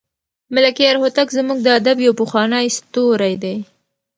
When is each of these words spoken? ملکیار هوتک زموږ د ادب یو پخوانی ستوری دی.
ملکیار 0.53 0.95
هوتک 1.01 1.27
زموږ 1.37 1.59
د 1.63 1.67
ادب 1.79 1.97
یو 2.05 2.13
پخوانی 2.21 2.65
ستوری 2.77 3.35
دی. 3.43 3.55